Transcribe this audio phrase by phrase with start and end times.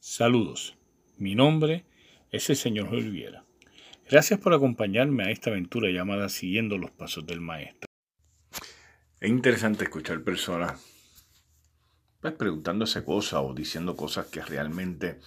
[0.00, 0.78] Saludos,
[1.16, 1.84] mi nombre
[2.30, 3.44] es el señor Olviera.
[4.08, 7.88] Gracias por acompañarme a esta aventura llamada Siguiendo los Pasos del Maestro.
[9.18, 10.80] Es interesante escuchar personas
[12.20, 15.18] pues, preguntándose cosas o diciendo cosas que realmente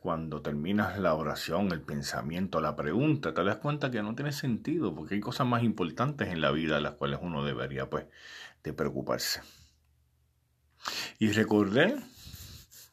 [0.00, 4.94] cuando terminas la oración, el pensamiento, la pregunta, te das cuenta que no tiene sentido,
[4.94, 8.06] porque hay cosas más importantes en la vida las cuales uno debería pues
[8.64, 9.42] de preocuparse.
[11.18, 11.94] Y recordé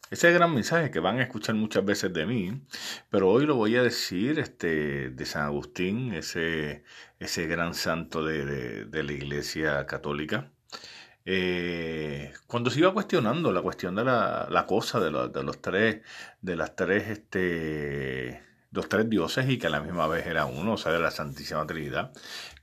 [0.09, 2.61] ese gran mensaje que van a escuchar muchas veces de mí,
[3.09, 6.83] pero hoy lo voy a decir este, de San Agustín, ese,
[7.19, 10.51] ese gran santo de, de, la Iglesia Católica.
[11.25, 16.01] Eh, cuando se iba cuestionando la cuestión de la, la cosa de, de, los tres,
[16.41, 20.73] de las tres, este, los tres dioses y que a la misma vez era uno,
[20.73, 22.11] o sea, de la Santísima Trinidad,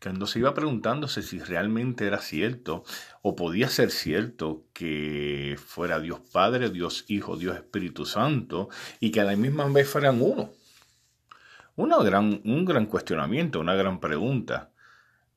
[0.01, 2.84] cuando se iba preguntándose si realmente era cierto
[3.23, 8.69] o podía ser cierto que fuera Dios Padre, Dios Hijo, Dios Espíritu Santo
[9.01, 10.52] y que a la misma vez fueran uno.
[11.74, 14.70] Una gran, un gran cuestionamiento, una gran pregunta.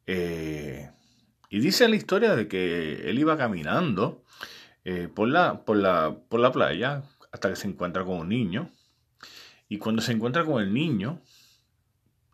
[0.06, 0.90] Eh,
[1.50, 4.24] y dice la historia de que él iba caminando
[4.86, 8.72] eh, por, la, por, la, por la playa hasta que se encuentra con un niño
[9.70, 11.22] y cuando se encuentra con el niño,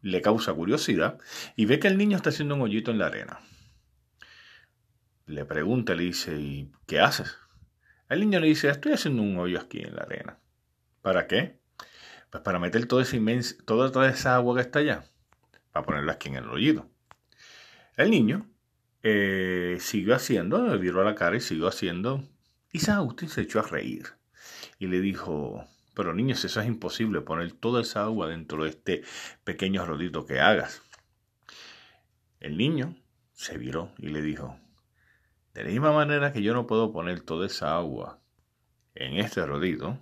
[0.01, 1.19] le causa curiosidad
[1.55, 3.39] y ve que el niño está haciendo un hoyito en la arena.
[5.27, 7.37] Le pregunta, le dice, ¿y qué haces?
[8.07, 10.39] El niño le dice, estoy haciendo un hoyo aquí en la arena.
[11.01, 11.59] ¿Para qué?
[12.29, 15.05] Pues para meter toda esa, inmensa, toda, esa agua que está allá,
[15.71, 16.89] para ponerla aquí en el hoyito.
[17.97, 18.49] El niño
[19.03, 22.23] eh, siguió haciendo, le viró la cara y siguió haciendo.
[22.71, 24.05] Y San Agustín se echó a reír
[24.79, 29.03] y le dijo, pero niños, eso es imposible, poner toda esa agua dentro de este
[29.43, 30.83] pequeño rodito que hagas.
[32.39, 32.95] El niño
[33.33, 34.59] se viró y le dijo,
[35.53, 38.19] de la misma manera que yo no puedo poner toda esa agua
[38.93, 39.97] en este rodito,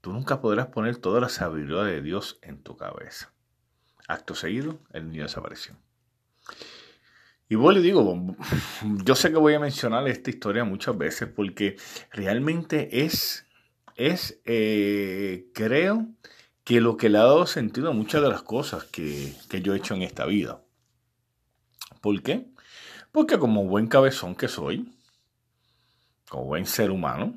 [0.00, 3.32] tú nunca podrás poner toda la sabiduría de Dios en tu cabeza.
[4.08, 5.76] Acto seguido, el niño desapareció.
[7.48, 8.36] Y vos le digo,
[9.04, 11.76] yo sé que voy a mencionar esta historia muchas veces porque
[12.10, 13.46] realmente es
[13.96, 16.08] es, eh, creo,
[16.64, 19.74] que lo que le ha dado sentido a muchas de las cosas que, que yo
[19.74, 20.62] he hecho en esta vida.
[22.00, 22.46] ¿Por qué?
[23.12, 24.92] Porque como buen cabezón que soy,
[26.28, 27.34] como buen ser humano,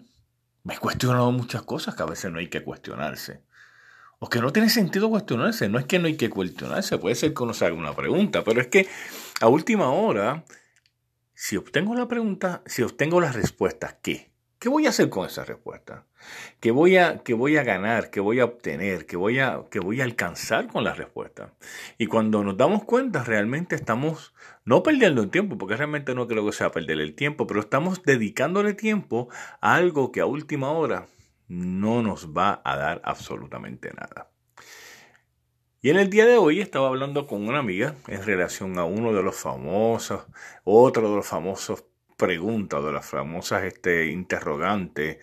[0.63, 3.43] me he cuestionado muchas cosas que a veces no hay que cuestionarse.
[4.19, 5.69] O que no tiene sentido cuestionarse.
[5.69, 8.43] No es que no hay que cuestionarse, puede ser que uno se haga una pregunta,
[8.43, 8.87] pero es que
[9.39, 10.43] a última hora,
[11.33, 14.31] si obtengo la pregunta, si obtengo las respuestas, ¿qué?
[14.59, 16.05] ¿Qué voy a hacer con esa respuesta?
[16.59, 18.09] ¿Qué voy a, qué voy a ganar?
[18.09, 19.05] ¿Qué voy a obtener?
[19.05, 21.53] ¿Qué voy a, qué voy a alcanzar con la respuesta?
[21.99, 24.33] Y cuando nos damos cuenta, realmente estamos
[24.65, 28.01] no perdiendo el tiempo, porque realmente no creo que sea perder el tiempo, pero estamos
[28.01, 29.29] dedicándole tiempo
[29.61, 31.05] a algo que a última hora
[31.47, 34.31] no nos va a dar absolutamente nada.
[35.83, 39.13] Y en el día de hoy estaba hablando con una amiga en relación a uno
[39.13, 40.25] de los famosos,
[40.63, 41.85] otro de los famosos
[42.17, 45.19] preguntas, de las famosas este, interrogantes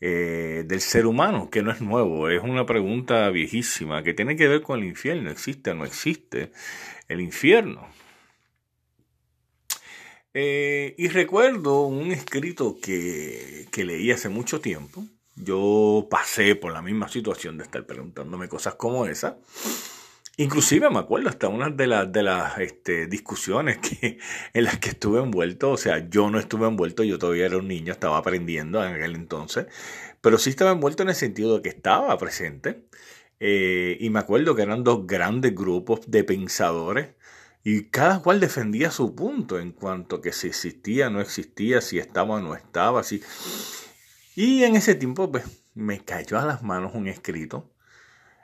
[0.00, 4.48] eh, del ser humano, que no es nuevo, es una pregunta viejísima que tiene que
[4.48, 6.50] ver con el infierno, ¿existe o no existe
[7.06, 7.86] el infierno?
[10.34, 15.04] Eh, y recuerdo un escrito que, que leí hace mucho tiempo,
[15.36, 19.38] yo pasé por la misma situación de estar preguntándome cosas como esa.
[20.40, 24.18] Inclusive me acuerdo hasta una de, las de las este, discusiones que,
[24.52, 27.66] en las que estuve envuelto, o sea, yo no estuve envuelto, yo todavía era un
[27.66, 29.66] niño, estaba aprendiendo en aquel entonces,
[30.20, 32.86] pero sí estaba envuelto en el sentido de que estaba presente.
[33.40, 37.08] Eh, y me acuerdo que eran dos grandes grupos de pensadores
[37.64, 41.98] y cada cual defendía su punto en cuanto a que si existía, no existía, si
[41.98, 43.02] estaba o no estaba.
[43.02, 43.22] Si...
[44.36, 45.44] Y en ese tiempo pues,
[45.74, 47.72] me cayó a las manos un escrito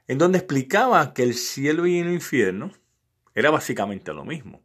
[0.09, 2.73] en donde explicaba que el cielo y el infierno
[3.35, 4.63] era básicamente lo mismo.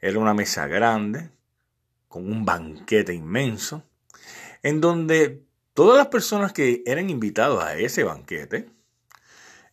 [0.00, 1.30] Era una mesa grande,
[2.08, 3.82] con un banquete inmenso,
[4.62, 5.42] en donde
[5.74, 8.70] todas las personas que eran invitadas a ese banquete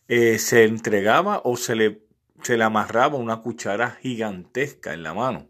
[0.08, 2.02] eh, se entregaba o se le,
[2.42, 5.48] se le amarraba una cuchara gigantesca en la mano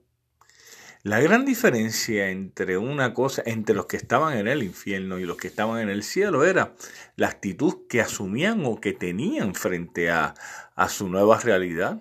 [1.07, 5.37] la gran diferencia entre una cosa, entre los que estaban en el infierno y los
[5.37, 6.75] que estaban en el cielo, era
[7.15, 10.35] la actitud que asumían o que tenían frente a,
[10.75, 12.01] a su nueva realidad,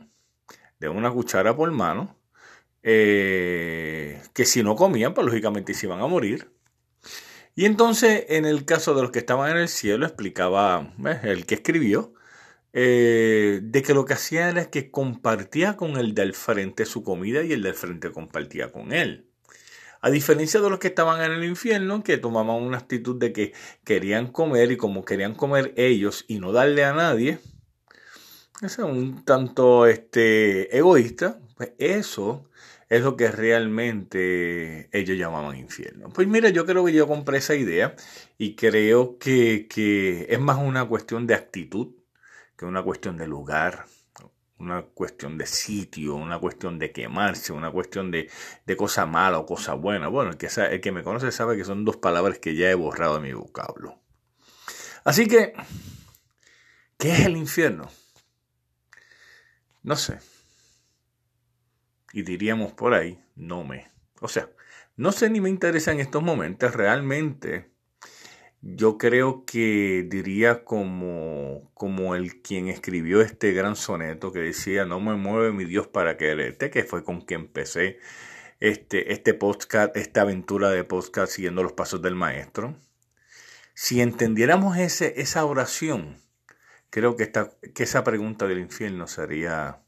[0.80, 2.18] de una cuchara por mano,
[2.82, 6.50] eh, que si no comían, pues lógicamente se iban a morir.
[7.54, 11.54] Y entonces, en el caso de los que estaban en el cielo, explicaba el que
[11.54, 12.16] escribió,
[12.78, 17.42] eh, de que lo que hacía era que compartía con el del frente su comida
[17.42, 19.30] y el del frente compartía con él.
[20.02, 23.54] A diferencia de los que estaban en el infierno, que tomaban una actitud de que
[23.86, 27.40] querían comer y como querían comer ellos y no darle a nadie,
[28.62, 32.50] es un tanto este, egoísta, pues eso
[32.90, 36.10] es lo que realmente ellos llamaban infierno.
[36.10, 37.96] Pues mira, yo creo que yo compré esa idea
[38.38, 41.96] y creo que, que es más una cuestión de actitud
[42.58, 43.86] que una cuestión de lugar,
[44.58, 48.30] una cuestión de sitio, una cuestión de quemarse, una cuestión de,
[48.66, 50.08] de cosa mala o cosa buena.
[50.08, 52.76] Bueno, el que, el que me conoce sabe que son dos palabras que ya he
[52.76, 54.00] borrado de mi vocablo.
[55.04, 55.54] Así que,
[56.98, 57.90] ¿qué es el infierno?
[59.84, 60.20] No sé.
[62.14, 63.92] Y diríamos por ahí, no me.
[64.22, 64.50] O sea,
[64.96, 67.75] no sé ni me interesa en estos momentos realmente
[68.68, 75.00] yo creo que diría como, como el quien escribió este gran soneto que decía, no
[75.00, 78.00] me mueve mi Dios para quererte, que fue con que empecé
[78.60, 82.76] este, este podcast, esta aventura de podcast siguiendo los pasos del maestro.
[83.76, 86.20] Si entendiéramos ese, esa oración,
[86.90, 89.84] creo que, esta, que esa pregunta del infierno sería,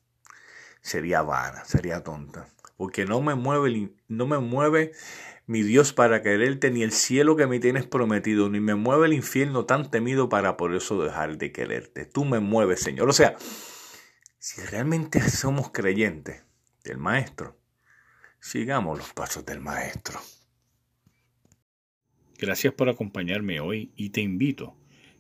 [0.81, 2.47] sería vana, sería tonta.
[2.77, 4.93] Porque no me mueve, no me mueve
[5.47, 9.13] mi Dios, para quererte, ni el cielo que me tienes prometido, ni me mueve el
[9.13, 12.05] infierno tan temido para por eso dejar de quererte.
[12.05, 13.09] Tú me mueves, Señor.
[13.09, 13.37] O sea,
[14.39, 16.43] si realmente somos creyentes
[16.83, 17.57] del Maestro,
[18.39, 20.19] sigamos los pasos del Maestro.
[22.37, 24.75] Gracias por acompañarme hoy y te invito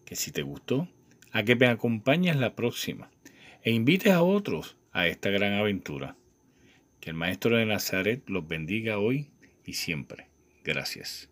[0.05, 0.87] que si te gustó,
[1.31, 3.09] a que me acompañes la próxima
[3.63, 6.15] e invites a otros a esta gran aventura.
[7.07, 9.31] El Maestro de Nazaret los bendiga hoy
[9.63, 10.27] y siempre.
[10.65, 11.29] Gracias.